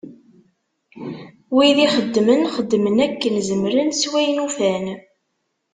Wid 1.55 1.77
ixeddmen, 1.85 2.41
xeddmen 2.55 2.97
akken 3.07 3.35
zemren 3.47 3.89
s 3.93 4.03
wayen 4.11 4.43
ufan. 4.45 4.85